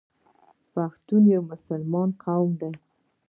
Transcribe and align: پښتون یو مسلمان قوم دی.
پښتون 0.73 1.23
یو 1.35 1.41
مسلمان 1.51 2.09
قوم 2.23 2.51
دی. 2.61 2.71